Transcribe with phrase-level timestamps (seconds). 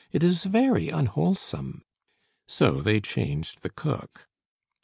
[0.11, 1.83] It is very unwholesome."
[2.47, 4.27] So they changed the cook.